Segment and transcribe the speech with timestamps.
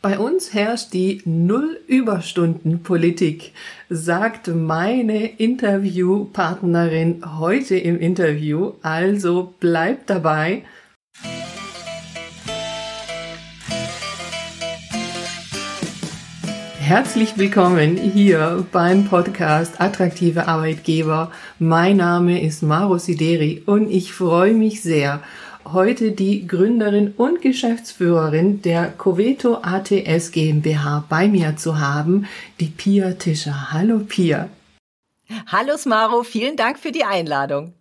[0.00, 3.50] Bei uns herrscht die Null-Überstunden-Politik,
[3.90, 8.74] sagt meine Interviewpartnerin heute im Interview.
[8.80, 10.62] Also bleibt dabei.
[16.78, 21.32] Herzlich willkommen hier beim Podcast Attraktive Arbeitgeber.
[21.58, 25.24] Mein Name ist Maro Sideri und ich freue mich sehr,
[25.72, 32.26] heute die Gründerin und Geschäftsführerin der Coveto ATS GmbH bei mir zu haben,
[32.60, 33.72] die Pia Tischer.
[33.72, 34.48] Hallo Pia.
[35.46, 37.74] Hallo Smaro, vielen Dank für die Einladung.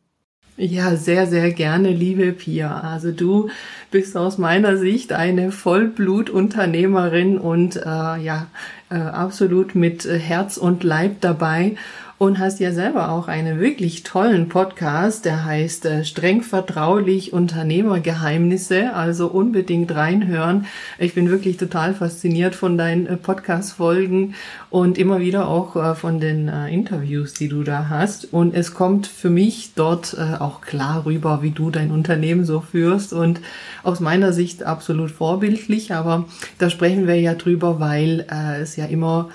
[0.60, 2.80] Ja, sehr, sehr gerne, liebe Pia.
[2.80, 3.50] Also du
[3.92, 8.48] bist aus meiner Sicht eine Vollblutunternehmerin und äh, ja,
[8.90, 11.76] äh, absolut mit Herz und Leib dabei
[12.20, 18.94] und hast ja selber auch einen wirklich tollen Podcast, der heißt äh, streng vertraulich Unternehmergeheimnisse,
[18.94, 20.66] also unbedingt reinhören.
[20.98, 24.34] Ich bin wirklich total fasziniert von deinen äh, Podcast-Folgen
[24.72, 28.34] und immer wieder auch äh, von den äh, Interviews, die du da hast.
[28.34, 32.62] Und es kommt für mich dort äh, auch klar rüber, wie du dein Unternehmen so
[32.62, 33.42] führst und
[33.84, 36.26] aus meiner Sicht absolut vorbildlich, aber
[36.58, 39.30] da sprechen wir ja drüber, weil äh, es ja immer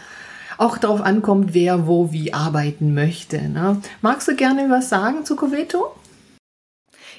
[0.62, 3.48] auch darauf ankommt, wer wo wie arbeiten möchte.
[3.48, 3.82] Ne?
[4.00, 5.92] Magst du gerne was sagen zu Coveto?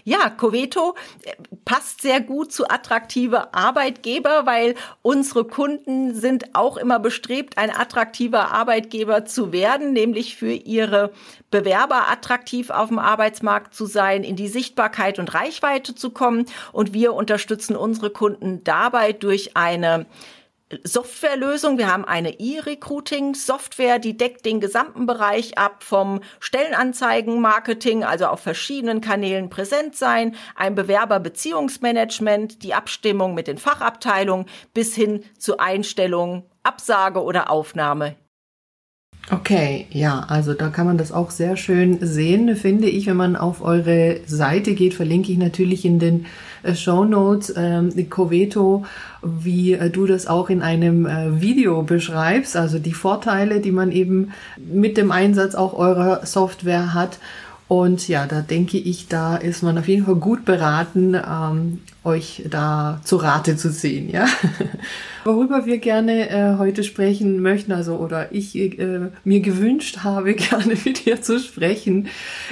[0.05, 1.31] Ja, Coveto äh,
[1.63, 8.51] passt sehr gut zu attraktive Arbeitgeber, weil unsere Kunden sind auch immer bestrebt, ein attraktiver
[8.51, 11.11] Arbeitgeber zu werden, nämlich für ihre
[11.51, 16.45] Bewerber attraktiv auf dem Arbeitsmarkt zu sein, in die Sichtbarkeit und Reichweite zu kommen.
[16.73, 20.05] Und wir unterstützen unsere Kunden dabei durch eine
[20.83, 21.77] Softwarelösung.
[21.77, 29.01] Wir haben eine E-Recruiting-Software, die deckt den gesamten Bereich ab vom Stellenanzeigen-Marketing, also auf verschiedenen
[29.01, 37.21] Kanälen präsent sein, ein Bewerberbeziehungsmanagement, die Abstimmung mit den Fachabteilungen bis hin zu Einstellung, Absage
[37.21, 38.15] oder Aufnahme
[39.31, 43.07] Okay, ja, also da kann man das auch sehr schön sehen, finde ich.
[43.07, 46.25] Wenn man auf eure Seite geht, verlinke ich natürlich in den
[46.61, 48.85] äh, Show Notes ähm, Coveto,
[49.21, 53.93] wie äh, du das auch in einem äh, Video beschreibst, also die Vorteile, die man
[53.93, 57.19] eben mit dem Einsatz auch eurer Software hat.
[57.69, 62.43] Und ja, da denke ich, da ist man auf jeden Fall gut beraten, ähm, euch
[62.49, 64.25] da zu Rate zu ziehen, ja.
[65.25, 70.75] Worüber wir gerne äh, heute sprechen möchten, also oder ich äh, mir gewünscht habe, gerne
[70.83, 72.07] mit dir zu sprechen,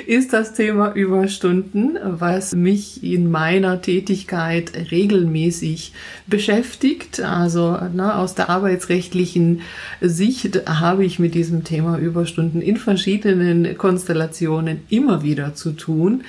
[0.07, 5.91] ist das Thema Überstunden, was mich in meiner Tätigkeit regelmäßig
[6.28, 7.19] beschäftigt.
[7.19, 9.62] Also na, aus der arbeitsrechtlichen
[10.00, 16.23] Sicht habe ich mit diesem Thema Überstunden in verschiedenen Konstellationen immer wieder zu tun.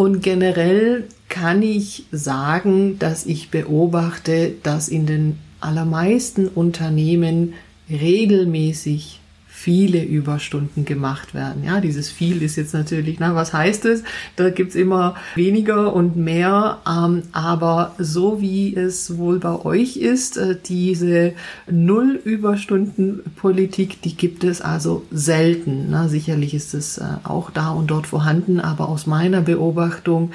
[0.00, 7.52] Und generell kann ich sagen, dass ich beobachte, dass in den allermeisten Unternehmen
[7.90, 9.19] regelmäßig
[9.60, 11.64] viele Überstunden gemacht werden.
[11.64, 14.02] Ja, dieses viel ist jetzt natürlich, na, was heißt es?
[14.36, 20.38] Da gibt's immer weniger und mehr, ähm, aber so wie es wohl bei euch ist,
[20.38, 21.34] äh, diese
[21.70, 25.88] Null-Überstunden-Politik, die gibt es also selten.
[25.90, 30.30] Na, sicherlich ist es äh, auch da und dort vorhanden, aber aus meiner Beobachtung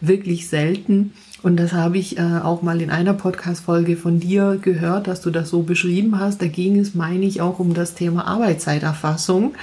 [0.00, 1.14] wirklich selten.
[1.48, 5.30] Und das habe ich äh, auch mal in einer Podcast-Folge von dir gehört, dass du
[5.30, 6.42] das so beschrieben hast.
[6.42, 9.54] Da ging es, meine ich, auch um das Thema Arbeitszeiterfassung.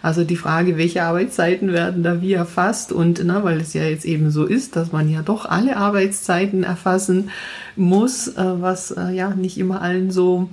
[0.00, 2.92] Also die Frage, welche Arbeitszeiten werden da wie erfasst?
[2.92, 6.62] Und na, weil es ja jetzt eben so ist, dass man ja doch alle Arbeitszeiten
[6.62, 7.28] erfassen
[7.76, 10.48] muss, äh, was äh, ja nicht immer allen so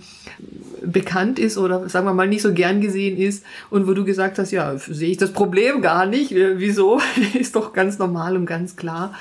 [0.81, 4.40] bekannt ist oder sagen wir mal nicht so gern gesehen ist und wo du gesagt
[4.40, 6.31] hast, ja, sehe ich das Problem gar nicht.
[6.31, 7.00] Wieso?
[7.34, 9.13] ist doch ganz normal und ganz klar.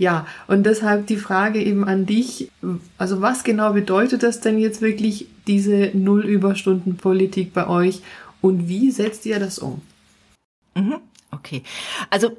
[0.00, 2.50] Ja, und deshalb die Frage eben an dich,
[2.96, 8.00] also was genau bedeutet das denn jetzt wirklich, diese Null-Überstunden-Politik bei euch
[8.40, 9.82] und wie setzt ihr das um?
[10.74, 11.00] Mhm,
[11.32, 11.64] okay,
[12.08, 12.34] also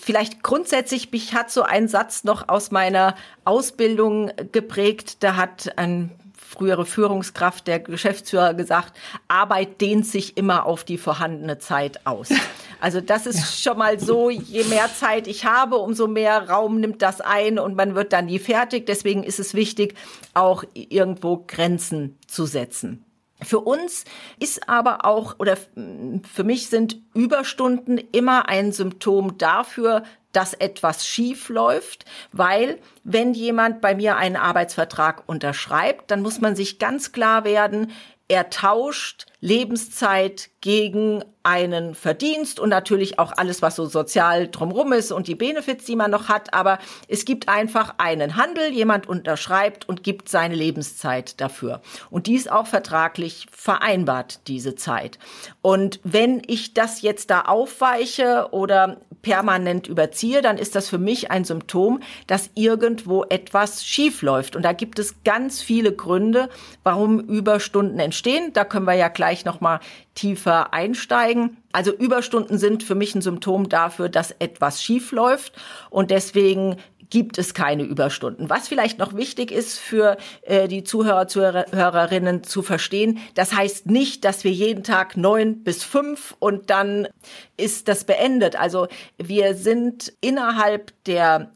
[0.00, 3.14] vielleicht grundsätzlich, mich hat so ein Satz noch aus meiner
[3.44, 6.10] Ausbildung geprägt, da hat ein
[6.56, 8.96] frühere Führungskraft, der Geschäftsführer gesagt,
[9.28, 12.28] Arbeit dehnt sich immer auf die vorhandene Zeit aus.
[12.78, 13.70] Also das ist ja.
[13.70, 17.74] schon mal so, je mehr Zeit ich habe, umso mehr Raum nimmt das ein und
[17.74, 18.84] man wird dann nie fertig.
[18.84, 19.94] Deswegen ist es wichtig,
[20.34, 23.05] auch irgendwo Grenzen zu setzen.
[23.42, 24.04] Für uns
[24.40, 31.48] ist aber auch, oder für mich sind Überstunden immer ein Symptom dafür, dass etwas schief
[31.48, 37.44] läuft, weil wenn jemand bei mir einen Arbeitsvertrag unterschreibt, dann muss man sich ganz klar
[37.44, 37.90] werden,
[38.28, 45.12] er tauscht Lebenszeit gegen einen Verdienst und natürlich auch alles, was so sozial drumrum ist
[45.12, 46.52] und die Benefits, die man noch hat.
[46.52, 51.82] Aber es gibt einfach einen Handel, jemand unterschreibt und gibt seine Lebenszeit dafür.
[52.10, 55.20] Und die ist auch vertraglich vereinbart, diese Zeit.
[55.62, 58.96] Und wenn ich das jetzt da aufweiche oder
[59.26, 64.54] permanent überziehe, dann ist das für mich ein Symptom, dass irgendwo etwas schief läuft.
[64.54, 66.48] Und da gibt es ganz viele Gründe,
[66.84, 68.52] warum Überstunden entstehen.
[68.52, 69.80] Da können wir ja gleich noch mal
[70.14, 71.56] tiefer einsteigen.
[71.72, 75.54] Also Überstunden sind für mich ein Symptom dafür, dass etwas schief läuft
[75.90, 76.76] und deswegen
[77.10, 78.50] gibt es keine Überstunden.
[78.50, 84.24] Was vielleicht noch wichtig ist für äh, die Zuhörer, Zuhörerinnen zu verstehen, das heißt nicht,
[84.24, 87.08] dass wir jeden Tag neun bis fünf und dann
[87.56, 88.56] ist das beendet.
[88.56, 88.88] Also
[89.18, 91.52] wir sind innerhalb der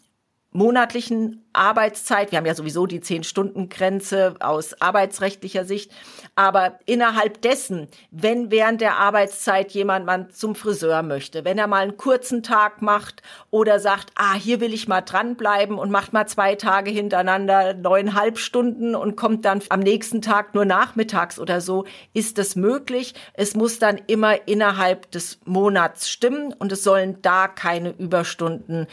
[0.53, 2.31] monatlichen Arbeitszeit.
[2.31, 5.93] Wir haben ja sowieso die Zehn-Stunden-Grenze aus arbeitsrechtlicher Sicht.
[6.35, 11.83] Aber innerhalb dessen, wenn während der Arbeitszeit jemand mal zum Friseur möchte, wenn er mal
[11.83, 16.27] einen kurzen Tag macht oder sagt, ah, hier will ich mal dranbleiben und macht mal
[16.27, 21.85] zwei Tage hintereinander neuneinhalb Stunden und kommt dann am nächsten Tag nur nachmittags oder so,
[22.13, 23.15] ist das möglich.
[23.35, 28.87] Es muss dann immer innerhalb des Monats stimmen und es sollen da keine Überstunden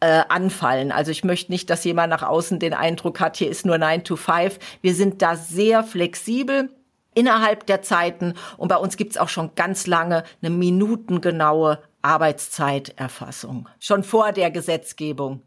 [0.00, 0.92] äh, anfallen.
[0.92, 4.04] Also ich möchte nicht, dass jemand nach außen den Eindruck hat, hier ist nur 9
[4.04, 4.58] to 5.
[4.80, 6.70] Wir sind da sehr flexibel
[7.14, 14.04] innerhalb der Zeiten und bei uns gibt's auch schon ganz lange eine minutengenaue Arbeitszeiterfassung, schon
[14.04, 15.42] vor der Gesetzgebung.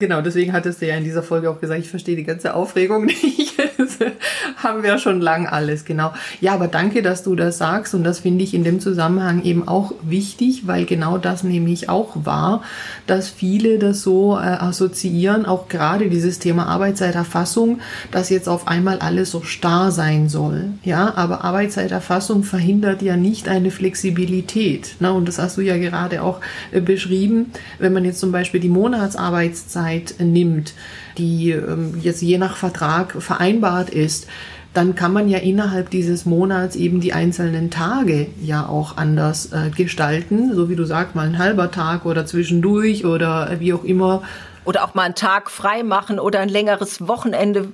[0.00, 3.04] Genau, deswegen hattest du ja in dieser Folge auch gesagt, ich verstehe die ganze Aufregung
[3.06, 3.47] nicht.
[4.56, 6.12] haben wir schon lang alles, genau.
[6.40, 9.66] Ja, aber danke, dass du das sagst und das finde ich in dem Zusammenhang eben
[9.66, 12.62] auch wichtig, weil genau das nämlich auch war,
[13.06, 17.80] dass viele das so äh, assoziieren, auch gerade dieses Thema Arbeitszeiterfassung,
[18.10, 20.70] dass jetzt auf einmal alles so starr sein soll.
[20.84, 24.96] Ja, aber Arbeitszeiterfassung verhindert ja nicht eine Flexibilität.
[25.00, 25.12] Ne?
[25.12, 26.40] Und das hast du ja gerade auch
[26.72, 30.74] äh, beschrieben, wenn man jetzt zum Beispiel die Monatsarbeitszeit Zeit nimmt,
[31.18, 34.26] die ähm, jetzt je nach Vertrag vereinbart ist,
[34.74, 39.70] dann kann man ja innerhalb dieses Monats eben die einzelnen Tage ja auch anders äh,
[39.70, 44.22] gestalten, so wie du sagst, mal ein halber Tag oder zwischendurch oder wie auch immer.
[44.64, 47.68] Oder auch mal einen Tag frei machen oder ein längeres Wochenende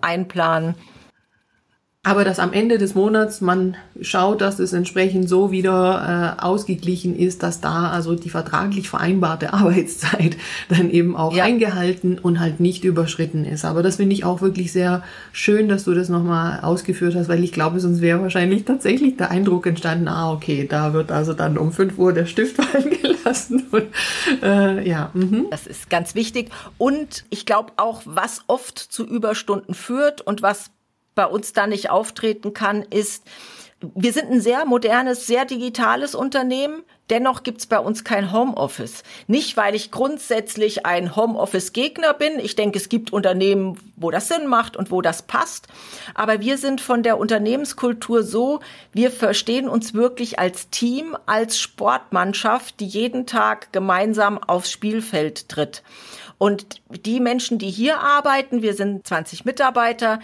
[0.00, 0.74] einplanen.
[2.02, 7.14] Aber dass am Ende des Monats man schaut, dass es entsprechend so wieder äh, ausgeglichen
[7.14, 10.38] ist, dass da also die vertraglich vereinbarte Arbeitszeit
[10.70, 11.44] dann eben auch ja.
[11.44, 13.66] eingehalten und halt nicht überschritten ist.
[13.66, 15.02] Aber das finde ich auch wirklich sehr
[15.32, 19.30] schön, dass du das nochmal ausgeführt hast, weil ich glaube, sonst wäre wahrscheinlich tatsächlich der
[19.30, 23.66] Eindruck entstanden, ah, okay, da wird also dann um 5 Uhr der Stift fallen gelassen.
[23.70, 23.88] Und,
[24.42, 25.10] äh, ja.
[25.12, 25.48] Mhm.
[25.50, 26.48] Das ist ganz wichtig.
[26.78, 30.70] Und ich glaube auch, was oft zu Überstunden führt und was
[31.20, 33.26] bei uns da nicht auftreten kann, ist,
[33.94, 36.82] wir sind ein sehr modernes, sehr digitales Unternehmen.
[37.10, 39.02] Dennoch gibt's bei uns kein Homeoffice.
[39.26, 42.38] Nicht, weil ich grundsätzlich ein Homeoffice-Gegner bin.
[42.38, 45.68] Ich denke, es gibt Unternehmen, wo das Sinn macht und wo das passt.
[46.14, 48.60] Aber wir sind von der Unternehmenskultur so,
[48.94, 55.82] wir verstehen uns wirklich als Team, als Sportmannschaft, die jeden Tag gemeinsam aufs Spielfeld tritt.
[56.38, 60.20] Und die Menschen, die hier arbeiten, wir sind 20 Mitarbeiter,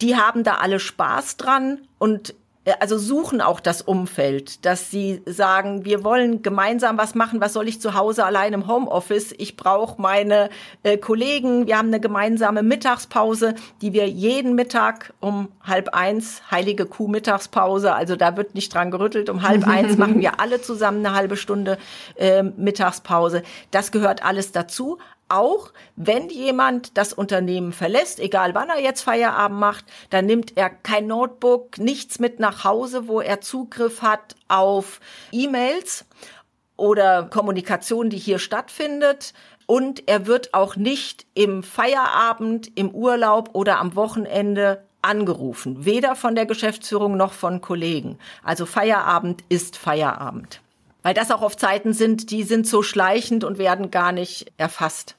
[0.00, 5.22] die haben da alle Spaß dran und äh, also suchen auch das Umfeld, dass sie
[5.26, 9.34] sagen, wir wollen gemeinsam was machen, was soll ich zu Hause allein im Homeoffice?
[9.38, 10.50] Ich brauche meine
[10.82, 16.86] äh, Kollegen, wir haben eine gemeinsame Mittagspause, die wir jeden Mittag um halb eins, heilige
[16.86, 21.04] Kuh Mittagspause, also da wird nicht dran gerüttelt, um halb eins machen wir alle zusammen
[21.04, 21.78] eine halbe Stunde
[22.16, 23.42] äh, Mittagspause.
[23.70, 24.98] Das gehört alles dazu,
[25.30, 30.70] auch wenn jemand das Unternehmen verlässt, egal wann er jetzt Feierabend macht, dann nimmt er
[30.70, 35.00] kein Notebook, nichts mit nach Hause, wo er Zugriff hat auf
[35.32, 36.04] E-Mails
[36.76, 39.34] oder Kommunikation, die hier stattfindet.
[39.66, 46.34] Und er wird auch nicht im Feierabend, im Urlaub oder am Wochenende angerufen, weder von
[46.34, 48.18] der Geschäftsführung noch von Kollegen.
[48.42, 50.60] Also Feierabend ist Feierabend.
[51.02, 55.16] Weil das auch oft Zeiten sind, die sind so schleichend und werden gar nicht erfasst.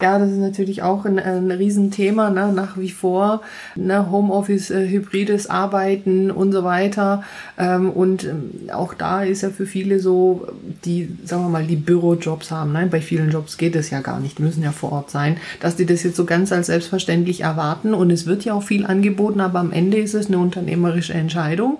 [0.00, 3.42] Ja, das ist natürlich auch ein, ein Riesenthema, ne, nach wie vor,
[3.74, 7.24] ne, Homeoffice, äh, hybrides Arbeiten und so weiter.
[7.58, 10.46] Ähm, und ähm, auch da ist ja für viele so,
[10.84, 14.20] die, sagen wir mal, die Bürojobs haben, ne, bei vielen Jobs geht es ja gar
[14.20, 17.92] nicht, müssen ja vor Ort sein, dass die das jetzt so ganz als selbstverständlich erwarten.
[17.92, 21.78] Und es wird ja auch viel angeboten, aber am Ende ist es eine unternehmerische Entscheidung.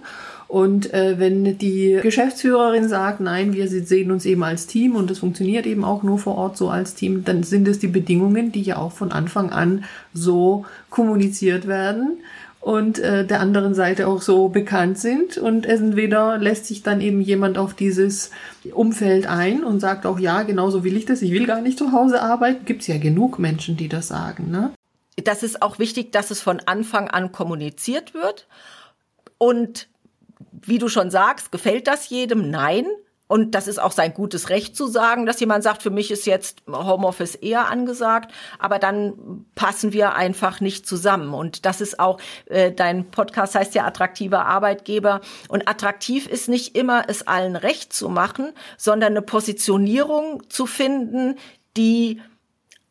[0.48, 5.18] Und äh, wenn die Geschäftsführerin sagt, nein, wir sehen uns eben als Team und das
[5.18, 8.62] funktioniert eben auch nur vor Ort so als Team, dann sind es die Bedingungen, die
[8.62, 12.16] ja auch von Anfang an so kommuniziert werden
[12.60, 15.38] und äh, der anderen Seite auch so bekannt sind.
[15.38, 18.30] Und entweder lässt sich dann eben jemand auf dieses
[18.72, 21.92] Umfeld ein und sagt auch, ja, genauso will ich das, ich will gar nicht zu
[21.92, 22.64] Hause arbeiten.
[22.64, 24.50] Gibt es ja genug Menschen, die das sagen.
[24.50, 24.72] Ne?
[25.22, 28.46] Das ist auch wichtig, dass es von Anfang an kommuniziert wird.
[29.36, 29.88] Und
[30.64, 32.50] wie du schon sagst, gefällt das jedem?
[32.50, 32.86] Nein.
[33.28, 36.24] Und das ist auch sein gutes Recht zu sagen, dass jemand sagt, für mich ist
[36.24, 41.34] jetzt Homeoffice eher angesagt, aber dann passen wir einfach nicht zusammen.
[41.34, 45.20] Und das ist auch, äh, dein Podcast heißt ja attraktiver Arbeitgeber.
[45.48, 51.36] Und attraktiv ist nicht immer, es allen recht zu machen, sondern eine Positionierung zu finden,
[51.76, 52.22] die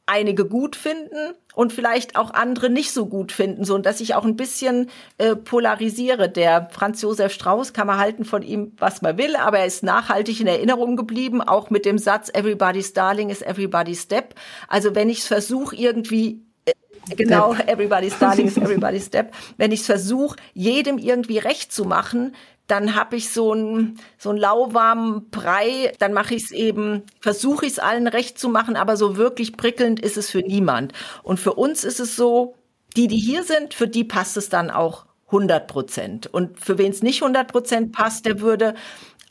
[0.08, 4.16] einige gut finden und vielleicht auch andere nicht so gut finden, so und dass ich
[4.16, 6.30] auch ein bisschen äh, polarisiere.
[6.30, 9.84] Der Franz Josef Strauß kann man halten von ihm, was man will, aber er ist
[9.84, 14.36] nachhaltig in Erinnerung geblieben, auch mit dem Satz Everybody's Darling is everybody's step.
[14.68, 16.74] Also wenn ich es versuche irgendwie äh,
[17.16, 19.34] Genau, everybody's darling is everybody's step.
[19.58, 22.34] Wenn ich es versuche, jedem irgendwie recht zu machen,
[22.68, 27.66] dann habe ich so einen so einen lauwarmen Brei, dann mache ich es eben, versuche
[27.66, 30.94] ich es allen recht zu machen, aber so wirklich prickelnd ist es für niemand.
[31.24, 32.56] Und für uns ist es so,
[32.96, 36.28] die, die hier sind, für die passt es dann auch 100 Prozent.
[36.28, 38.76] Und für wen es nicht 100 Prozent passt, der würde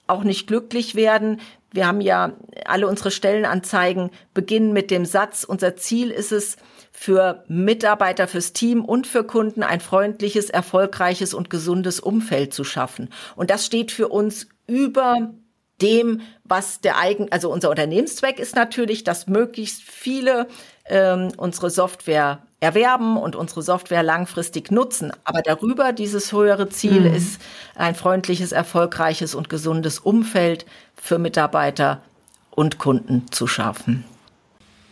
[0.06, 1.40] auch nicht glücklich werden.
[1.76, 2.32] Wir haben ja
[2.64, 6.56] alle unsere Stellenanzeigen beginnen mit dem Satz, unser Ziel ist es,
[6.90, 13.10] für Mitarbeiter, fürs Team und für Kunden ein freundliches, erfolgreiches und gesundes Umfeld zu schaffen.
[13.36, 15.34] Und das steht für uns über
[15.82, 20.48] dem, was der eigen, also unser Unternehmenszweck ist natürlich, dass möglichst viele
[20.86, 25.12] ähm, unsere Software erwerben und unsere Software langfristig nutzen.
[25.24, 27.14] Aber darüber dieses höhere Ziel mhm.
[27.14, 27.40] ist
[27.74, 32.02] ein freundliches, erfolgreiches und gesundes Umfeld für Mitarbeiter
[32.50, 34.04] und Kunden zu schaffen.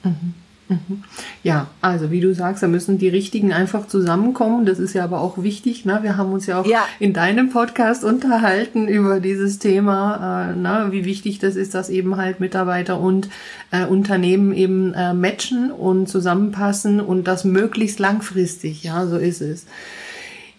[0.02, 0.34] Mhm.
[1.42, 4.64] Ja, also wie du sagst, da müssen die Richtigen einfach zusammenkommen.
[4.64, 5.84] Das ist ja aber auch wichtig.
[5.84, 5.98] Ne?
[6.02, 6.84] Wir haben uns ja auch ja.
[6.98, 10.86] in deinem Podcast unterhalten über dieses Thema, äh, ne?
[10.90, 13.28] wie wichtig das ist, dass eben halt Mitarbeiter und
[13.70, 18.82] äh, Unternehmen eben äh, matchen und zusammenpassen und das möglichst langfristig.
[18.84, 19.66] Ja, so ist es.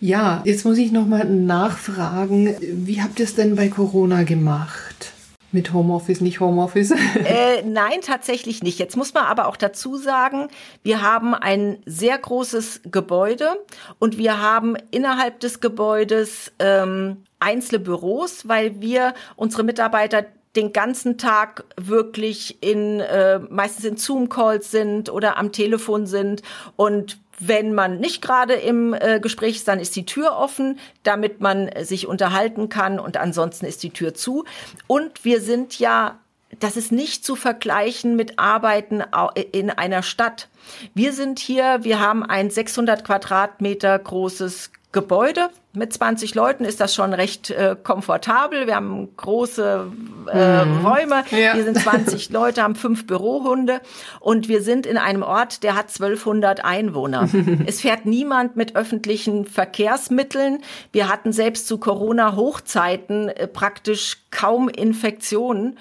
[0.02, 5.15] Ja, jetzt muss ich nochmal nachfragen, wie habt ihr es denn bei Corona gemacht?
[5.56, 6.94] Mit Homeoffice, nicht Homeoffice?
[7.26, 8.78] Äh, nein, tatsächlich nicht.
[8.78, 10.50] Jetzt muss man aber auch dazu sagen,
[10.84, 13.56] wir haben ein sehr großes Gebäude
[13.98, 20.26] und wir haben innerhalb des Gebäudes ähm, einzelne Büros, weil wir unsere Mitarbeiter
[20.58, 26.42] den ganzen Tag wirklich in äh, meistens in Zoom-Calls sind oder am Telefon sind
[26.76, 31.42] und wenn man nicht gerade im äh, Gespräch ist, dann ist die Tür offen, damit
[31.42, 34.46] man sich unterhalten kann und ansonsten ist die Tür zu.
[34.88, 36.20] Und wir sind ja,
[36.60, 39.04] das ist nicht zu vergleichen mit Arbeiten
[39.52, 40.48] in einer Stadt.
[40.94, 45.50] Wir sind hier, wir haben ein 600 Quadratmeter großes Gebäude.
[45.74, 48.66] Mit 20 Leuten ist das schon recht äh, komfortabel.
[48.66, 49.92] Wir haben große
[50.32, 50.86] äh, mhm.
[50.86, 51.24] Räume.
[51.32, 51.54] Ja.
[51.54, 53.82] Wir sind 20 Leute, haben fünf Bürohunde
[54.22, 57.28] und wir sind in einem Ort, der hat 1200 Einwohner.
[57.66, 60.64] es fährt niemand mit öffentlichen Verkehrsmitteln.
[60.94, 65.78] Wir hatten selbst zu Corona-Hochzeiten äh, praktisch kaum Infektionen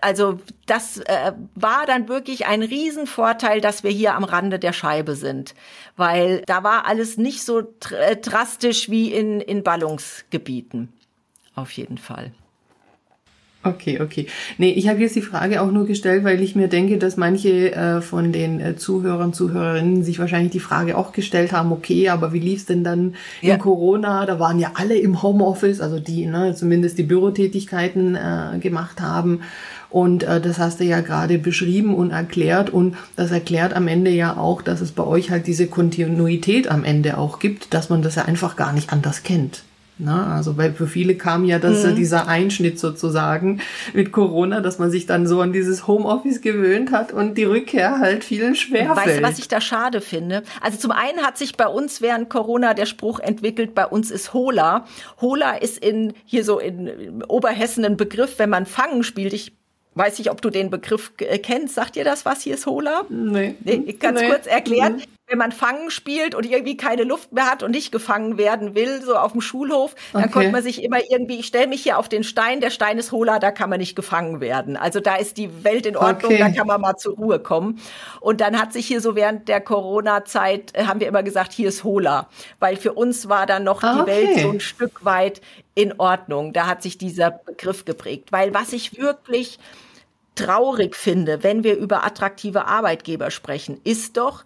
[0.00, 5.14] also das äh, war dann wirklich ein Riesenvorteil, dass wir hier am Rande der Scheibe
[5.14, 5.54] sind,
[5.96, 10.92] weil da war alles nicht so äh, drastisch wie in, in Ballungsgebieten.
[11.54, 12.32] Auf jeden Fall.
[13.68, 14.26] Okay, okay.
[14.56, 17.74] Nee, ich habe jetzt die Frage auch nur gestellt, weil ich mir denke, dass manche
[17.74, 22.32] äh, von den äh, Zuhörern, Zuhörerinnen sich wahrscheinlich die Frage auch gestellt haben, okay, aber
[22.32, 23.54] wie lief's denn dann ja.
[23.54, 24.26] in Corona?
[24.26, 29.40] Da waren ja alle im Homeoffice, also die ne, zumindest die Bürotätigkeiten äh, gemacht haben.
[29.90, 32.70] Und äh, das hast du ja gerade beschrieben und erklärt.
[32.70, 36.84] Und das erklärt am Ende ja auch, dass es bei euch halt diese Kontinuität am
[36.84, 39.62] Ende auch gibt, dass man das ja einfach gar nicht anders kennt.
[39.98, 41.96] Na, also weil für viele kam ja das, mhm.
[41.96, 43.60] dieser Einschnitt sozusagen
[43.94, 47.98] mit Corona, dass man sich dann so an dieses Homeoffice gewöhnt hat und die Rückkehr
[47.98, 50.44] halt vielen schwer Weißt du, was ich da schade finde?
[50.60, 54.32] Also zum einen hat sich bei uns während Corona der Spruch entwickelt, bei uns ist
[54.32, 54.86] Hola.
[55.20, 59.32] Hola ist in hier so in Oberhessen ein Begriff, wenn man Fangen spielt.
[59.32, 59.52] Ich
[59.94, 61.12] weiß nicht, ob du den Begriff
[61.42, 61.74] kennst.
[61.74, 62.42] Sagt dir das was?
[62.42, 63.02] Hier ist Hola?
[63.08, 63.56] Nee.
[63.64, 64.28] nee ich kann es nee.
[64.28, 65.02] kurz erklären.
[65.28, 69.02] Wenn man Fangen spielt und irgendwie keine Luft mehr hat und nicht gefangen werden will,
[69.02, 70.32] so auf dem Schulhof, dann okay.
[70.32, 73.12] konnte man sich immer irgendwie, ich stelle mich hier auf den Stein, der Stein ist
[73.12, 74.76] hohler, da kann man nicht gefangen werden.
[74.76, 76.38] Also da ist die Welt in Ordnung, okay.
[76.38, 77.80] da kann man mal zur Ruhe kommen.
[78.20, 81.68] Und dann hat sich hier so während der Corona-Zeit, äh, haben wir immer gesagt, hier
[81.68, 82.28] ist hohler.
[82.58, 85.42] Weil für uns war dann noch ah, die Welt so ein Stück weit
[85.74, 86.52] in Ordnung.
[86.52, 88.32] Da hat sich dieser Begriff geprägt.
[88.32, 89.58] Weil was ich wirklich
[90.34, 94.44] traurig finde, wenn wir über attraktive Arbeitgeber sprechen, ist doch,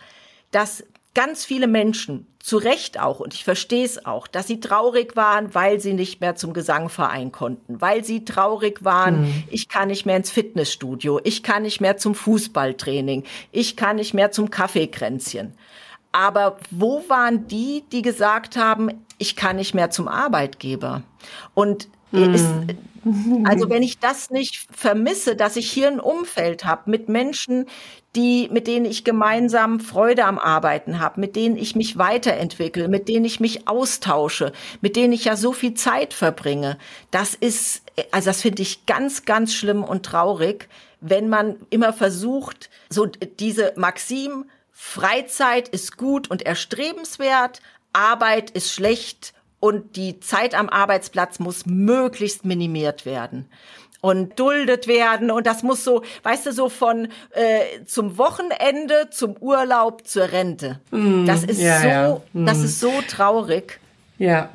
[0.53, 5.15] dass ganz viele Menschen, zu Recht auch, und ich verstehe es auch, dass sie traurig
[5.15, 9.45] waren, weil sie nicht mehr zum Gesangverein konnten, weil sie traurig waren, mhm.
[9.49, 14.13] ich kann nicht mehr ins Fitnessstudio, ich kann nicht mehr zum Fußballtraining, ich kann nicht
[14.15, 15.55] mehr zum Kaffeekränzchen.
[16.11, 21.05] Aber wo waren die, die gesagt haben, ich kann nicht mehr zum Arbeitgeber?
[21.55, 22.35] Und mhm.
[22.35, 22.47] ist,
[23.45, 27.67] also wenn ich das nicht vermisse, dass ich hier ein Umfeld habe mit Menschen,
[28.15, 33.09] die, mit denen ich gemeinsam Freude am Arbeiten habe, mit denen ich mich weiterentwickle, mit
[33.09, 34.53] denen ich mich austausche,
[34.83, 36.79] mit denen ich ja so viel Zeit verbringe.
[37.11, 40.69] Das ist, also das finde ich ganz, ganz schlimm und traurig,
[41.01, 47.61] wenn man immer versucht, so diese Maxim, Freizeit ist gut und erstrebenswert,
[47.93, 53.47] Arbeit ist schlecht und die Zeit am Arbeitsplatz muss möglichst minimiert werden
[54.01, 59.37] und duldet werden und das muss so, weißt du, so von äh, zum Wochenende, zum
[59.37, 60.81] Urlaub, zur Rente.
[60.91, 62.21] Mm, das ist ja, so, ja.
[62.33, 62.47] Mm.
[62.47, 63.79] das ist so traurig.
[64.19, 64.49] Ja,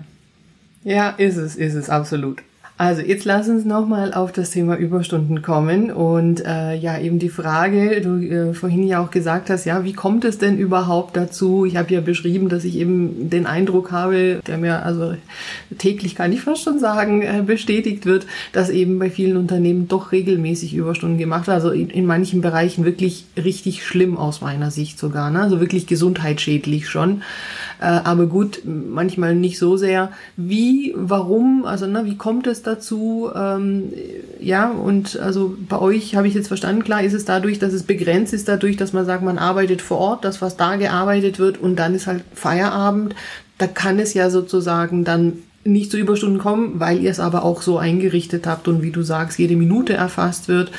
[0.84, 2.44] ja, ist es, ist es absolut.
[2.80, 7.30] Also jetzt lass uns nochmal auf das Thema Überstunden kommen und äh, ja eben die
[7.30, 11.66] Frage, du äh, vorhin ja auch gesagt hast, ja, wie kommt es denn überhaupt dazu?
[11.66, 15.16] Ich habe ja beschrieben, dass ich eben den Eindruck habe, der mir also
[15.80, 20.12] täglich kann ich fast schon sagen, äh, bestätigt wird, dass eben bei vielen Unternehmen doch
[20.12, 21.56] regelmäßig Überstunden gemacht wird.
[21.56, 25.42] Also in, in manchen Bereichen wirklich richtig schlimm aus meiner Sicht sogar, ne?
[25.42, 27.24] also wirklich gesundheitsschädlich schon.
[27.80, 30.12] Äh, aber gut, manchmal nicht so sehr.
[30.36, 33.30] Wie, warum, also ne, wie kommt es dazu?
[33.36, 33.94] Ähm,
[34.40, 37.84] ja, und also bei euch habe ich jetzt verstanden, klar ist es dadurch, dass es
[37.84, 41.60] begrenzt ist, dadurch, dass man sagt, man arbeitet vor Ort, das, was da gearbeitet wird
[41.60, 43.16] und dann ist halt Feierabend.
[43.58, 47.62] Da kann es ja sozusagen dann nicht zu Überstunden kommen, weil ihr es aber auch
[47.62, 50.72] so eingerichtet habt und wie du sagst, jede Minute erfasst wird.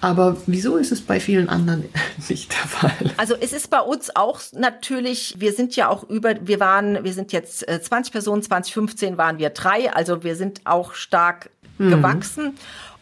[0.00, 1.84] Aber wieso ist es bei vielen anderen
[2.28, 3.14] nicht der Fall?
[3.16, 7.12] Also es ist bei uns auch natürlich, wir sind ja auch über, wir waren, wir
[7.12, 11.90] sind jetzt 20 äh, Personen, 2015 waren wir drei, also wir sind auch stark mhm.
[11.90, 12.54] gewachsen.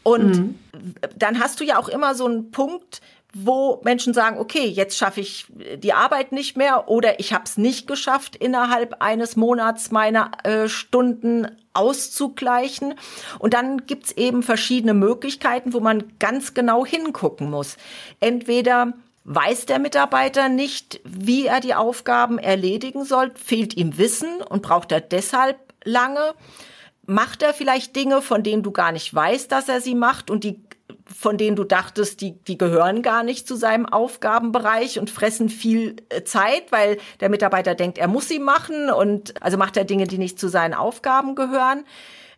[0.03, 0.55] Und mhm.
[1.17, 3.01] dann hast du ja auch immer so einen Punkt,
[3.45, 7.57] wo Menschen sagen, okay, jetzt schaffe ich die Arbeit nicht mehr oder ich habe es
[7.57, 12.95] nicht geschafft, innerhalb eines Monats meine äh, Stunden auszugleichen.
[13.39, 17.77] Und dann gibt's eben verschiedene Möglichkeiten, wo man ganz genau hingucken muss.
[18.21, 18.93] Entweder
[19.25, 24.91] weiß der Mitarbeiter nicht, wie er die Aufgaben erledigen soll, fehlt ihm Wissen und braucht
[24.91, 26.35] er deshalb lange.
[27.07, 30.45] Macht er vielleicht Dinge, von denen du gar nicht weißt, dass er sie macht und
[30.45, 30.61] die
[31.15, 35.97] von denen du dachtest, die, die gehören gar nicht zu seinem Aufgabenbereich und fressen viel
[36.09, 40.07] äh, Zeit, weil der Mitarbeiter denkt, er muss sie machen und also macht er Dinge,
[40.07, 41.85] die nicht zu seinen Aufgaben gehören.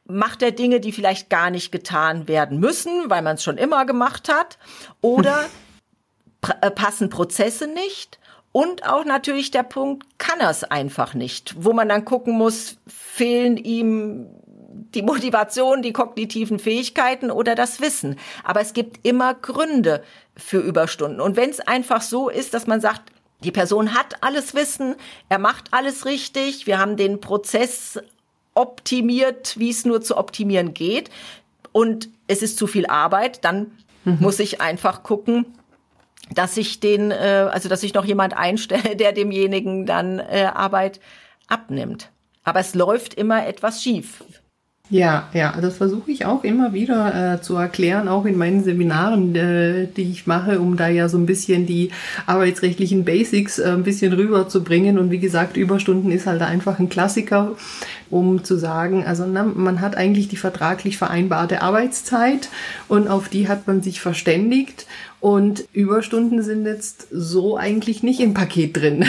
[0.07, 3.85] Macht er Dinge, die vielleicht gar nicht getan werden müssen, weil man es schon immer
[3.87, 4.59] gemacht hat?
[5.01, 5.47] Oder
[6.61, 8.19] äh, passen Prozesse nicht?
[8.53, 12.79] Und auch natürlich der Punkt, kann er es einfach nicht, wo man dann gucken muss,
[12.89, 14.27] fehlen ihm
[14.71, 18.17] die Motivation, die kognitiven Fähigkeiten oder das Wissen.
[18.45, 20.03] Aber es gibt immer Gründe
[20.37, 21.21] für Überstunden.
[21.21, 23.03] Und wenn es einfach so ist, dass man sagt,
[23.43, 24.95] die Person hat alles Wissen,
[25.29, 27.99] er macht alles richtig, wir haben den Prozess
[28.55, 31.11] optimiert, wie es nur zu optimieren geht,
[31.73, 33.73] und es ist zu viel Arbeit, dann
[34.05, 34.19] mhm.
[34.21, 35.47] muss ich einfach gucken,
[36.35, 41.01] dass ich den, äh, also dass ich noch jemand einstelle, der demjenigen dann äh, Arbeit
[41.49, 42.11] abnimmt.
[42.43, 44.25] Aber es läuft immer etwas schief.
[44.91, 49.37] Ja, ja, das versuche ich auch immer wieder äh, zu erklären, auch in meinen Seminaren,
[49.37, 51.93] äh, die ich mache, um da ja so ein bisschen die
[52.27, 54.99] arbeitsrechtlichen Basics äh, ein bisschen rüberzubringen.
[54.99, 57.53] Und wie gesagt, Überstunden ist halt einfach ein Klassiker,
[58.11, 62.49] um zu sagen, also na, man hat eigentlich die vertraglich vereinbarte Arbeitszeit
[62.89, 64.89] und auf die hat man sich verständigt.
[65.21, 69.05] Und Überstunden sind jetzt so eigentlich nicht im Paket drin.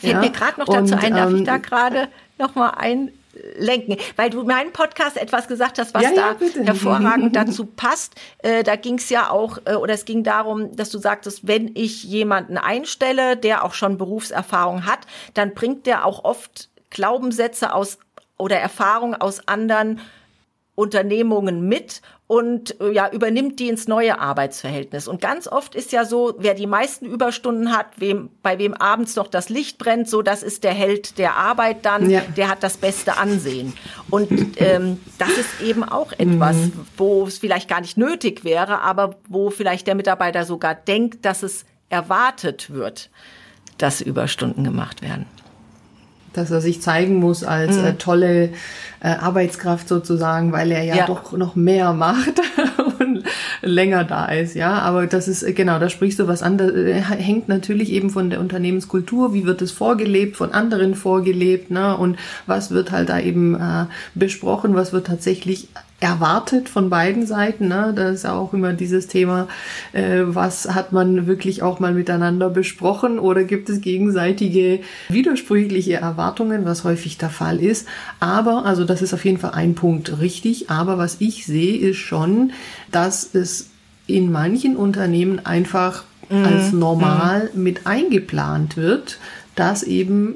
[0.00, 0.20] Fällt ja?
[0.20, 3.08] mir gerade noch dazu und, ein, darf ähm, ich da gerade noch mal ein
[3.56, 8.14] lenken, weil du meinen Podcast etwas gesagt hast, was ja, da ja, hervorragend dazu passt.
[8.38, 11.70] Äh, da ging es ja auch, äh, oder es ging darum, dass du sagtest, wenn
[11.74, 15.00] ich jemanden einstelle, der auch schon Berufserfahrung hat,
[15.34, 17.98] dann bringt der auch oft Glaubenssätze aus
[18.38, 20.00] oder Erfahrungen aus anderen
[20.74, 25.06] Unternehmungen mit und äh, ja, übernimmt die ins neue Arbeitsverhältnis.
[25.06, 29.16] Und ganz oft ist ja so, wer die meisten Überstunden hat, wem, bei wem abends
[29.16, 32.20] noch das Licht brennt, so das ist der Held der Arbeit dann, ja.
[32.20, 33.74] der hat das beste Ansehen.
[34.08, 36.72] Und ähm, das ist eben auch etwas, mhm.
[36.96, 41.42] wo es vielleicht gar nicht nötig wäre, aber wo vielleicht der Mitarbeiter sogar denkt, dass
[41.42, 43.10] es erwartet wird,
[43.76, 45.26] dass Überstunden gemacht werden
[46.32, 47.84] dass er sich zeigen muss als mhm.
[47.84, 48.50] äh, tolle
[49.00, 52.40] äh, Arbeitskraft sozusagen, weil er ja, ja, doch noch mehr macht
[53.00, 53.24] und
[53.60, 54.78] länger da ist, ja.
[54.78, 58.10] Aber das ist, äh, genau, da sprichst du was an, das äh, hängt natürlich eben
[58.10, 61.96] von der Unternehmenskultur, wie wird es vorgelebt, von anderen vorgelebt, ne?
[61.96, 65.68] Und was wird halt da eben äh, besprochen, was wird tatsächlich
[66.02, 67.68] erwartet von beiden Seiten.
[67.68, 67.92] Ne?
[67.94, 69.46] Da ist auch immer dieses Thema,
[69.92, 76.64] äh, was hat man wirklich auch mal miteinander besprochen oder gibt es gegenseitige widersprüchliche Erwartungen,
[76.64, 77.86] was häufig der Fall ist.
[78.18, 81.98] Aber, also das ist auf jeden Fall ein Punkt richtig, aber was ich sehe, ist
[81.98, 82.52] schon,
[82.90, 83.70] dass es
[84.08, 86.44] in manchen Unternehmen einfach mhm.
[86.44, 87.62] als normal mhm.
[87.62, 89.18] mit eingeplant wird,
[89.54, 90.34] dass eben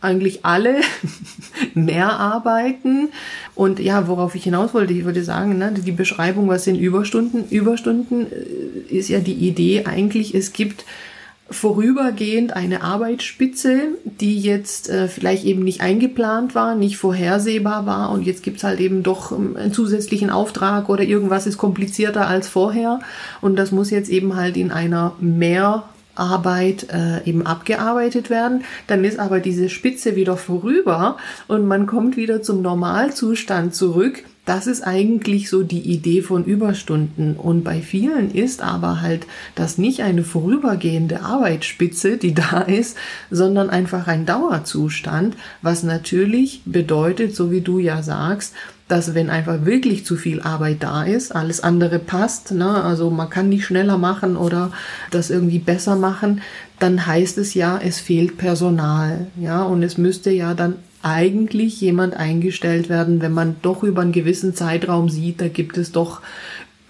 [0.00, 0.76] eigentlich alle
[1.74, 3.08] mehr arbeiten.
[3.54, 7.48] Und ja, worauf ich hinaus wollte, ich würde sagen, ne, die Beschreibung, was sind Überstunden?
[7.48, 10.84] Überstunden äh, ist ja die Idee eigentlich, es gibt
[11.50, 18.26] vorübergehend eine Arbeitsspitze, die jetzt äh, vielleicht eben nicht eingeplant war, nicht vorhersehbar war und
[18.26, 23.00] jetzt gibt's halt eben doch ähm, einen zusätzlichen Auftrag oder irgendwas ist komplizierter als vorher
[23.40, 25.84] und das muss jetzt eben halt in einer mehr
[26.18, 28.64] Arbeit äh, eben abgearbeitet werden.
[28.86, 34.24] Dann ist aber diese Spitze wieder vorüber und man kommt wieder zum Normalzustand zurück.
[34.48, 37.36] Das ist eigentlich so die Idee von Überstunden.
[37.36, 42.96] Und bei vielen ist aber halt das nicht eine vorübergehende Arbeitsspitze, die da ist,
[43.30, 48.54] sondern einfach ein Dauerzustand, was natürlich bedeutet, so wie du ja sagst,
[48.88, 52.82] dass wenn einfach wirklich zu viel Arbeit da ist, alles andere passt, ne?
[52.82, 54.72] also man kann nicht schneller machen oder
[55.10, 56.40] das irgendwie besser machen,
[56.78, 62.14] dann heißt es ja, es fehlt Personal, ja, und es müsste ja dann eigentlich jemand
[62.14, 66.22] eingestellt werden, wenn man doch über einen gewissen Zeitraum sieht, da gibt es doch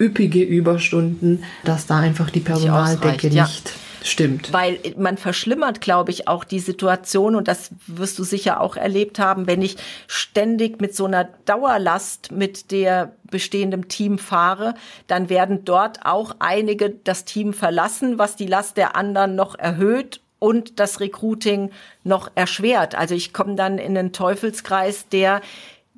[0.01, 4.53] üppige Überstunden, dass da einfach die Personaldecke nicht, nicht Stimmt.
[4.53, 9.19] Weil man verschlimmert, glaube ich, auch die Situation und das wirst du sicher auch erlebt
[9.19, 14.75] haben, wenn ich ständig mit so einer Dauerlast mit der bestehenden Team fahre,
[15.07, 20.21] dann werden dort auch einige das Team verlassen, was die Last der anderen noch erhöht
[20.39, 21.71] und das Recruiting
[22.05, 22.95] noch erschwert.
[22.95, 25.41] Also ich komme dann in einen Teufelskreis, der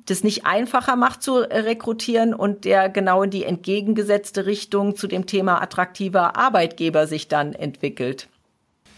[0.05, 5.25] das nicht einfacher macht zu rekrutieren und der genau in die entgegengesetzte Richtung zu dem
[5.25, 8.27] Thema attraktiver Arbeitgeber sich dann entwickelt.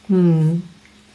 [0.08, 0.64] Hm.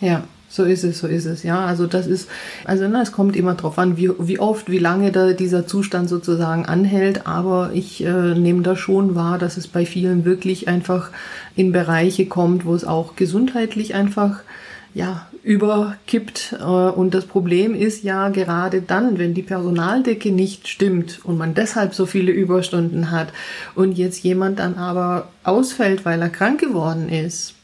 [0.01, 1.65] Ja, so ist es, so ist es, ja.
[1.65, 2.29] Also das ist,
[2.65, 6.09] also na, es kommt immer drauf an, wie, wie oft, wie lange da dieser Zustand
[6.09, 7.27] sozusagen anhält.
[7.27, 11.11] Aber ich äh, nehme da schon wahr, dass es bei vielen wirklich einfach
[11.55, 14.41] in Bereiche kommt, wo es auch gesundheitlich einfach
[14.95, 16.57] ja, überkippt.
[16.59, 21.55] Äh, und das Problem ist ja gerade dann, wenn die Personaldecke nicht stimmt und man
[21.55, 23.29] deshalb so viele Überstunden hat
[23.75, 27.55] und jetzt jemand dann aber ausfällt, weil er krank geworden ist,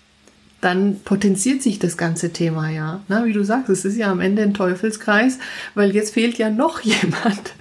[0.64, 3.00] dann potenziert sich das ganze Thema ja.
[3.08, 5.38] Na, wie du sagst, es ist ja am Ende ein Teufelskreis,
[5.74, 7.54] weil jetzt fehlt ja noch jemand.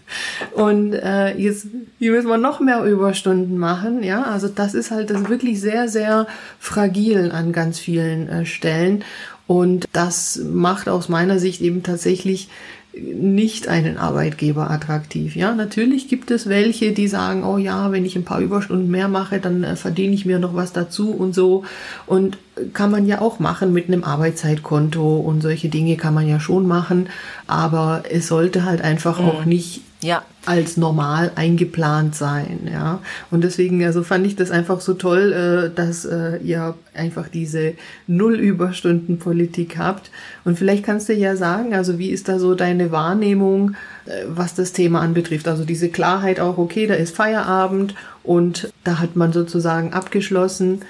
[0.53, 1.67] Und äh, jetzt
[1.99, 4.03] hier müssen wir noch mehr Überstunden machen.
[4.03, 6.27] Ja, also das ist halt das wirklich sehr, sehr
[6.59, 9.03] fragil an ganz vielen äh, Stellen.
[9.47, 12.47] Und das macht aus meiner Sicht eben tatsächlich
[12.95, 15.35] nicht einen Arbeitgeber attraktiv.
[15.35, 19.07] Ja, natürlich gibt es welche, die sagen, oh ja, wenn ich ein paar Überstunden mehr
[19.07, 21.63] mache, dann äh, verdiene ich mir noch was dazu und so.
[22.05, 22.37] Und
[22.73, 26.67] kann man ja auch machen mit einem Arbeitszeitkonto und solche Dinge kann man ja schon
[26.67, 27.09] machen.
[27.47, 29.25] Aber es sollte halt einfach mhm.
[29.27, 30.23] auch nicht ja.
[30.45, 32.69] als normal eingeplant sein.
[32.71, 32.99] Ja?
[33.31, 37.73] Und deswegen also fand ich das einfach so toll, äh, dass äh, ihr einfach diese
[38.07, 40.11] Null-Überstunden-Politik habt.
[40.45, 44.53] Und vielleicht kannst du ja sagen, also wie ist da so deine Wahrnehmung, äh, was
[44.53, 45.47] das Thema anbetrifft?
[45.47, 50.81] Also diese Klarheit auch, okay, da ist Feierabend und da hat man sozusagen abgeschlossen.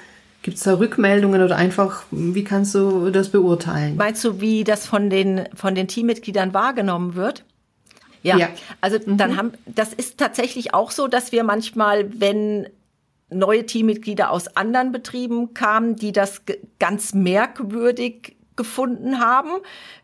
[0.44, 3.96] Gibt es da Rückmeldungen oder einfach, wie kannst du das beurteilen?
[3.96, 7.46] Meinst du, wie das von den, von den Teammitgliedern wahrgenommen wird?
[8.22, 8.48] Ja, ja.
[8.82, 9.16] also mhm.
[9.16, 12.68] dann haben, das ist tatsächlich auch so, dass wir manchmal, wenn
[13.30, 16.42] neue Teammitglieder aus anderen Betrieben kamen, die das
[16.78, 19.50] ganz merkwürdig gefunden haben,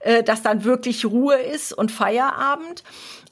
[0.00, 2.82] äh, dass dann wirklich Ruhe ist und Feierabend.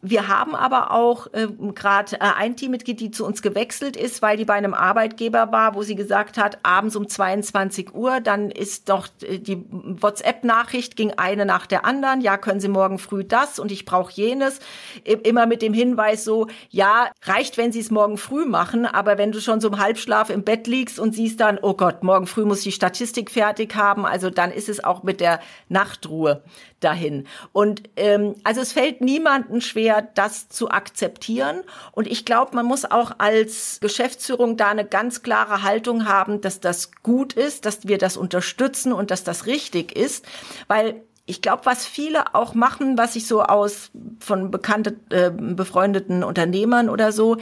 [0.01, 4.37] Wir haben aber auch äh, gerade äh, ein Teammitglied, die zu uns gewechselt ist, weil
[4.37, 8.89] die bei einem Arbeitgeber war, wo sie gesagt hat, abends um 22 Uhr, dann ist
[8.91, 12.21] doch äh, die WhatsApp-Nachricht ging eine nach der anderen.
[12.21, 14.61] Ja, können Sie morgen früh das und ich brauche jenes.
[15.03, 19.33] Immer mit dem Hinweis so, ja, reicht, wenn Sie es morgen früh machen, aber wenn
[19.33, 22.45] du schon so im Halbschlaf im Bett liegst und siehst dann, oh Gott, morgen früh
[22.45, 26.45] muss die Statistik fertig haben, also dann ist es auch mit der Nachtruhe
[26.81, 27.27] dahin.
[27.53, 31.63] Und ähm, also es fällt niemandem schwer, das zu akzeptieren.
[31.93, 36.61] Und ich glaube, man muss auch als Geschäftsführung da eine ganz klare Haltung haben, dass
[36.61, 40.25] das gut ist, dass wir das unterstützen und dass das richtig ist,
[40.69, 46.25] weil ich glaube, was viele auch machen, was ich so aus von bekannten, äh, befreundeten
[46.25, 47.37] Unternehmern oder so,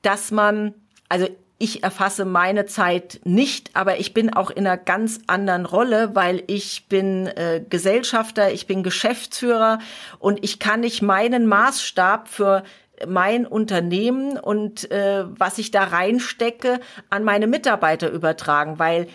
[0.00, 0.74] dass man,
[1.10, 1.28] also
[1.60, 6.42] ich erfasse meine Zeit nicht, aber ich bin auch in einer ganz anderen Rolle, weil
[6.46, 9.78] ich bin äh, Gesellschafter, ich bin Geschäftsführer
[10.18, 12.64] und ich kann nicht meinen Maßstab für
[13.06, 19.06] mein Unternehmen und äh, was ich da reinstecke an meine Mitarbeiter übertragen, weil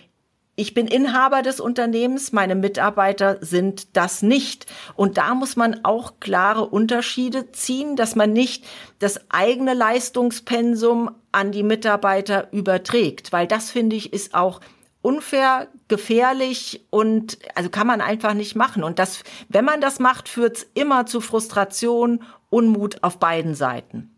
[0.57, 4.65] ich bin Inhaber des Unternehmens, meine Mitarbeiter sind das nicht.
[4.95, 8.65] Und da muss man auch klare Unterschiede ziehen, dass man nicht
[8.99, 14.61] das eigene Leistungspensum an die Mitarbeiter überträgt, weil das finde ich ist auch
[15.01, 18.83] unfair, gefährlich und also kann man einfach nicht machen.
[18.83, 24.14] Und das, wenn man das macht, führt es immer zu Frustration, Unmut auf beiden Seiten.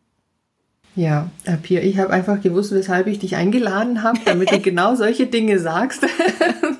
[0.98, 4.96] Ja, Herr Pier, ich habe einfach gewusst, weshalb ich dich eingeladen habe, damit du genau
[4.96, 6.04] solche Dinge sagst.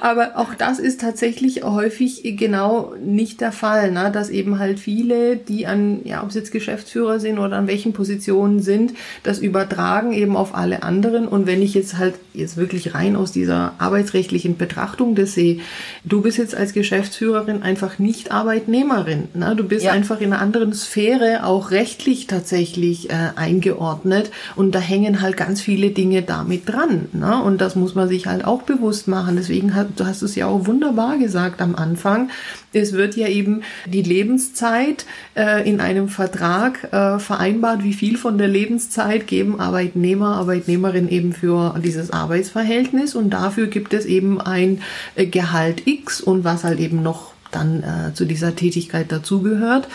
[0.00, 4.10] Aber auch das ist tatsächlich häufig genau nicht der Fall, ne?
[4.12, 7.92] dass eben halt viele, die an, ja, ob es jetzt Geschäftsführer sind oder an welchen
[7.92, 11.28] Positionen sind, das übertragen eben auf alle anderen.
[11.28, 15.60] Und wenn ich jetzt halt jetzt wirklich rein aus dieser arbeitsrechtlichen Betrachtung das sehe,
[16.04, 19.28] du bist jetzt als Geschäftsführerin einfach nicht Arbeitnehmerin.
[19.34, 19.54] Ne?
[19.54, 19.92] Du bist ja.
[19.92, 24.30] einfach in einer anderen Sphäre, auch rechtlich tatsächlich äh, eingeordnet.
[24.56, 27.08] Und da hängen halt ganz viele Dinge damit dran.
[27.12, 27.42] Ne?
[27.42, 29.36] Und das muss man sich halt auch bewusst machen.
[29.36, 32.30] Deswegen hat du hast es ja auch wunderbar gesagt am Anfang,
[32.72, 38.38] es wird ja eben die Lebenszeit äh, in einem Vertrag äh, vereinbart, wie viel von
[38.38, 44.82] der Lebenszeit geben Arbeitnehmer, Arbeitnehmerin eben für dieses Arbeitsverhältnis und dafür gibt es eben ein
[45.16, 49.88] äh, Gehalt X und was halt eben noch dann äh, zu dieser Tätigkeit dazugehört.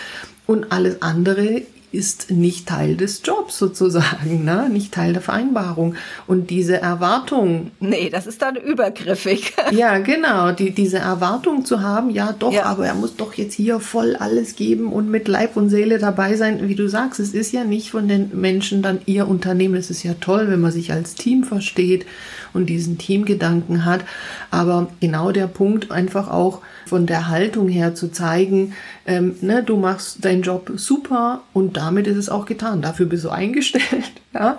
[0.48, 1.64] Und alles andere
[1.96, 4.70] ist nicht Teil des Jobs sozusagen, ne?
[4.70, 5.96] nicht Teil der Vereinbarung.
[6.28, 7.72] Und diese Erwartung.
[7.80, 9.54] Nee, das ist dann übergriffig.
[9.72, 10.52] ja, genau.
[10.52, 12.64] Die, diese Erwartung zu haben, ja doch, ja.
[12.64, 16.36] aber er muss doch jetzt hier voll alles geben und mit Leib und Seele dabei
[16.36, 16.68] sein.
[16.68, 19.76] Wie du sagst, es ist ja nicht von den Menschen dann ihr Unternehmen.
[19.76, 22.06] Es ist ja toll, wenn man sich als Team versteht
[22.56, 24.06] und diesen Teamgedanken hat.
[24.52, 28.74] Aber genau der Punkt einfach auch von der Haltung her zu zeigen,
[29.06, 32.82] ähm, ne, du machst deinen Job super und damit ist es auch getan.
[32.82, 34.58] Dafür bist du eingestellt, ja.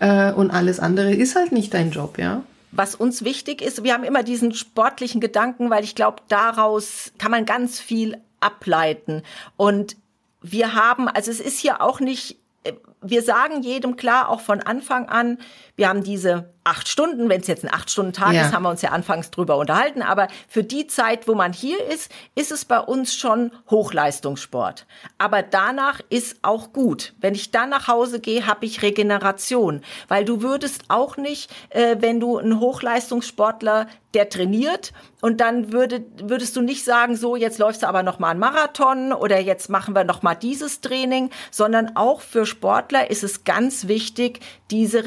[0.00, 2.42] Äh, und alles andere ist halt nicht dein Job, ja.
[2.72, 7.30] Was uns wichtig ist, wir haben immer diesen sportlichen Gedanken, weil ich glaube, daraus kann
[7.30, 9.22] man ganz viel ableiten.
[9.56, 9.96] Und
[10.42, 14.60] wir haben, also es ist hier auch nicht, äh, wir sagen jedem klar, auch von
[14.60, 15.38] Anfang an,
[15.76, 18.42] wir haben diese acht Stunden, wenn es jetzt ein acht Stunden Tag ja.
[18.42, 21.76] ist, haben wir uns ja anfangs drüber unterhalten, aber für die Zeit, wo man hier
[21.86, 24.86] ist, ist es bei uns schon Hochleistungssport.
[25.18, 27.14] Aber danach ist auch gut.
[27.20, 31.96] Wenn ich dann nach Hause gehe, habe ich Regeneration, weil du würdest auch nicht, äh,
[32.00, 37.58] wenn du ein Hochleistungssportler der trainiert und dann würde, würdest du nicht sagen, so jetzt
[37.58, 41.30] läufst du aber noch mal einen Marathon oder jetzt machen wir noch mal dieses Training,
[41.50, 45.04] sondern auch für Sportler ist es ganz wichtig, diese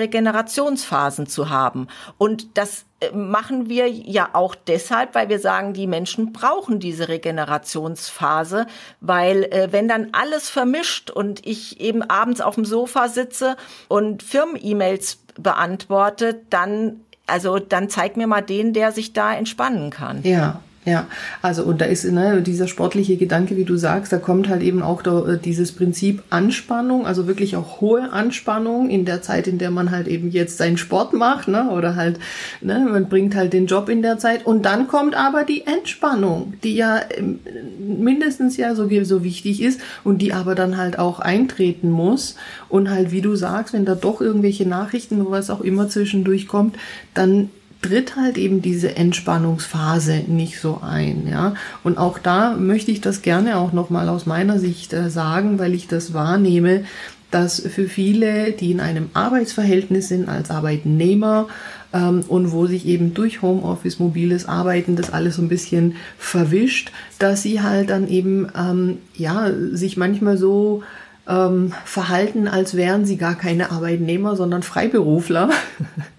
[0.58, 1.88] Regenerationsphasen zu haben.
[2.18, 7.08] Und das äh, machen wir ja auch deshalb, weil wir sagen, die Menschen brauchen diese
[7.08, 8.68] Regenerationsphase,
[9.00, 13.56] weil äh, wenn dann alles vermischt und ich eben abends auf dem Sofa sitze
[13.88, 20.24] und Firmen-E-Mails beantworte, dann also dann zeig mir mal den, der sich da entspannen kann.
[20.24, 21.06] Ja, ja,
[21.42, 24.82] also und da ist ne, dieser sportliche Gedanke, wie du sagst, da kommt halt eben
[24.82, 29.58] auch da, äh, dieses Prinzip Anspannung, also wirklich auch hohe Anspannung in der Zeit, in
[29.58, 32.20] der man halt eben jetzt seinen Sport macht, ne, oder halt,
[32.62, 34.46] ne, man bringt halt den Job in der Zeit.
[34.46, 37.40] Und dann kommt aber die Entspannung, die ja ähm,
[37.80, 42.38] mindestens ja so, so wichtig ist und die aber dann halt auch eintreten muss.
[42.70, 46.48] Und halt, wie du sagst, wenn da doch irgendwelche Nachrichten oder was auch immer zwischendurch
[46.48, 46.78] kommt,
[47.14, 47.50] dann
[47.82, 51.54] tritt halt eben diese Entspannungsphase nicht so ein, ja.
[51.84, 55.74] Und auch da möchte ich das gerne auch nochmal aus meiner Sicht äh, sagen, weil
[55.74, 56.86] ich das wahrnehme,
[57.32, 61.48] dass für viele, die in einem Arbeitsverhältnis sind als Arbeitnehmer,
[61.94, 66.92] ähm, und wo sich eben durch Homeoffice, mobiles Arbeiten das alles so ein bisschen verwischt,
[67.20, 70.84] dass sie halt dann eben ähm, ja sich manchmal so
[71.28, 75.50] ähm, verhalten, als wären sie gar keine Arbeitnehmer, sondern Freiberufler.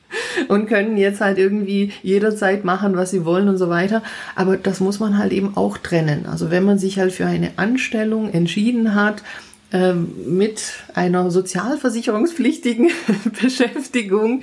[0.49, 4.03] und können jetzt halt irgendwie jederzeit machen, was sie wollen und so weiter.
[4.35, 6.27] Aber das muss man halt eben auch trennen.
[6.27, 9.23] Also wenn man sich halt für eine Anstellung entschieden hat,
[9.71, 10.63] ähm, mit
[10.95, 12.91] einer sozialversicherungspflichtigen
[13.43, 14.43] Beschäftigung,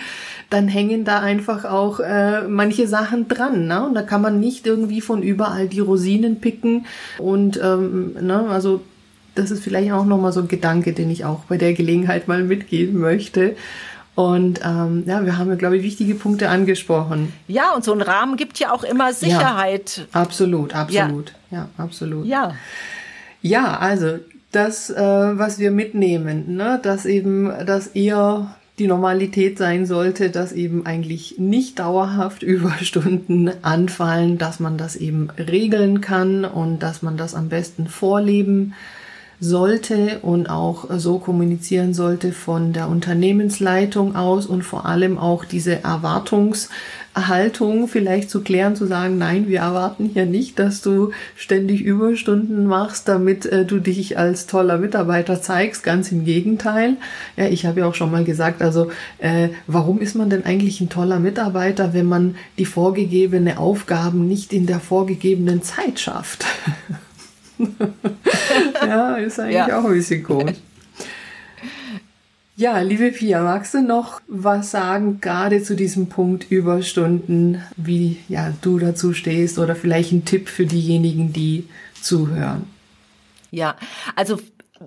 [0.52, 3.66] dann hängen da einfach auch äh, manche Sachen dran.
[3.66, 3.88] Ne?
[3.88, 6.86] Und da kann man nicht irgendwie von überall die Rosinen picken.
[7.18, 8.82] Und ähm, ne, also
[9.34, 12.44] das ist vielleicht auch nochmal so ein Gedanke, den ich auch bei der Gelegenheit mal
[12.44, 13.56] mitgeben möchte.
[14.16, 17.34] Und ähm, ja, wir haben ja, glaube ich, wichtige Punkte angesprochen.
[17.48, 20.08] Ja, und so ein Rahmen gibt ja auch immer Sicherheit.
[20.14, 21.34] Ja, absolut, absolut.
[21.52, 22.26] Ja, ja absolut.
[22.26, 22.56] Ja.
[23.42, 24.20] Ja, also
[24.52, 30.54] das, äh, was wir mitnehmen, ne, dass eben, dass eher die Normalität sein sollte, dass
[30.54, 37.18] eben eigentlich nicht dauerhaft Überstunden anfallen, dass man das eben regeln kann und dass man
[37.18, 38.74] das am besten vorleben
[39.46, 45.84] sollte und auch so kommunizieren sollte von der Unternehmensleitung aus und vor allem auch diese
[45.84, 52.66] Erwartungshaltung vielleicht zu klären, zu sagen, nein, wir erwarten hier nicht, dass du ständig Überstunden
[52.66, 55.84] machst, damit äh, du dich als toller Mitarbeiter zeigst.
[55.84, 56.98] Ganz im Gegenteil.
[57.38, 60.82] Ja, ich habe ja auch schon mal gesagt, also äh, warum ist man denn eigentlich
[60.82, 66.46] ein toller Mitarbeiter, wenn man die vorgegebene Aufgaben nicht in der vorgegebenen Zeit schafft?
[68.82, 69.80] ja, ist eigentlich ja.
[69.80, 70.58] auch ein bisschen komisch.
[72.58, 78.54] Ja, liebe Pia, magst du noch was sagen, gerade zu diesem Punkt Überstunden, wie ja,
[78.62, 81.68] du dazu stehst oder vielleicht ein Tipp für diejenigen, die
[82.02, 82.64] zuhören?
[83.52, 83.76] Ja,
[84.16, 84.40] also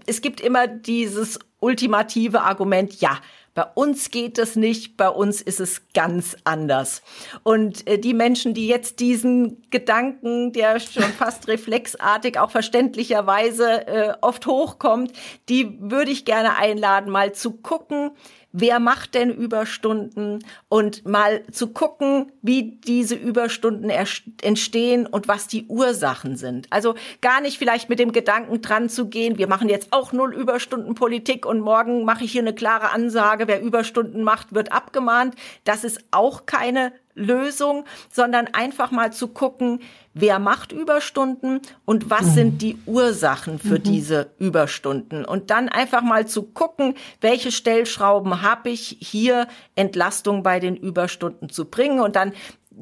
[0.07, 3.19] es gibt immer dieses ultimative Argument, ja,
[3.59, 7.03] bei uns geht es nicht, bei uns ist es ganz anders.
[7.43, 14.15] Und äh, die Menschen, die jetzt diesen Gedanken, der schon fast reflexartig auch verständlicherweise äh,
[14.21, 15.13] oft hochkommt,
[15.49, 18.13] die würde ich gerne einladen, mal zu gucken,
[18.61, 25.67] wer macht denn Überstunden und mal zu gucken, wie diese Überstunden entstehen und was die
[25.67, 26.67] Ursachen sind.
[26.71, 30.35] Also gar nicht vielleicht mit dem Gedanken dran zu gehen, wir machen jetzt auch null
[30.35, 35.35] Überstunden Politik und morgen mache ich hier eine klare Ansage, wer Überstunden macht, wird abgemahnt.
[35.65, 39.81] Das ist auch keine Lösung, sondern einfach mal zu gucken,
[40.15, 42.35] wer macht Überstunden und was mhm.
[42.35, 43.83] sind die Ursachen für mhm.
[43.83, 45.25] diese Überstunden.
[45.25, 51.49] Und dann einfach mal zu gucken, welche Stellschrauben habe ich hier Entlastung bei den Überstunden
[51.49, 52.01] zu bringen.
[52.01, 52.33] Und dann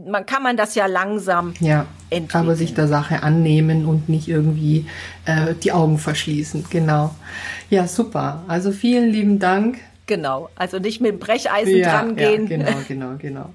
[0.05, 2.45] man kann man das ja langsam ja, entwickeln.
[2.45, 4.87] aber sich der Sache annehmen und nicht irgendwie
[5.25, 6.67] äh, die Augen verschließen.
[6.71, 7.15] Genau.
[7.71, 8.45] Ja, super.
[8.47, 9.79] Also vielen lieben Dank.
[10.07, 10.51] Genau.
[10.55, 12.47] Also nicht mit dem Brecheisen ja, dran gehen.
[12.47, 13.55] Ja, genau, genau, genau.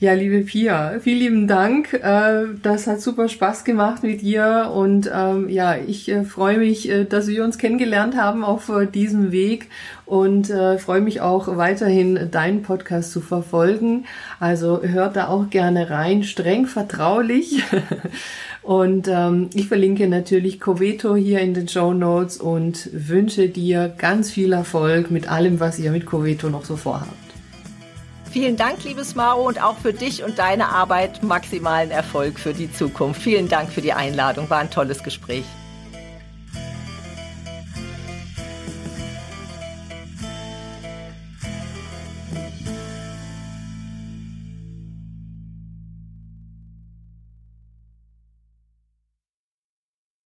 [0.00, 1.92] Ja, liebe Pia, vielen lieben Dank.
[1.92, 6.88] Äh, das hat super Spaß gemacht mit dir und ähm, ja, ich äh, freue mich,
[6.88, 9.66] äh, dass wir uns kennengelernt haben auf diesem Weg
[10.06, 10.46] und
[10.78, 14.06] freue mich auch weiterhin deinen Podcast zu verfolgen.
[14.38, 17.62] Also hört da auch gerne rein, streng vertraulich.
[18.62, 24.30] Und ähm, ich verlinke natürlich Coveto hier in den Show Notes und wünsche dir ganz
[24.30, 27.27] viel Erfolg mit allem, was ihr mit Coveto noch so vorhabt.
[28.38, 32.72] Vielen Dank, liebes Maro, und auch für dich und deine Arbeit maximalen Erfolg für die
[32.72, 33.20] Zukunft.
[33.20, 34.48] Vielen Dank für die Einladung.
[34.48, 35.44] War ein tolles Gespräch.